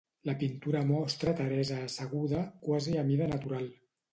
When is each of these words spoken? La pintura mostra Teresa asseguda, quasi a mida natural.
La 0.27 0.33
pintura 0.43 0.81
mostra 0.91 1.35
Teresa 1.41 1.79
asseguda, 1.89 2.41
quasi 2.67 2.99
a 3.03 3.07
mida 3.11 3.33
natural. 3.37 3.71